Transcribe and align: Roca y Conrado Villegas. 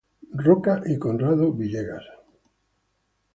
Roca 0.43 0.81
y 0.87 0.97
Conrado 0.97 1.53
Villegas. 1.53 2.03